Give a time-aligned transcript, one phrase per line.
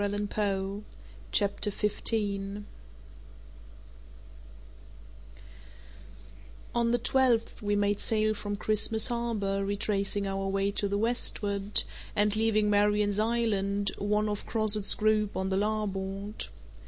[1.31, 2.65] CHAPTER 15
[6.73, 11.83] On the twelfth we made sail from Christmas Harbour retracing our way to the westward,
[12.15, 16.47] and leaving Marion's Island, one of Crozet's group, on the larboard.